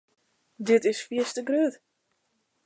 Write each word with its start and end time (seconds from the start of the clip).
Dit 0.55 0.83
is 0.85 1.01
fierste 1.05 1.41
grut. 1.43 1.81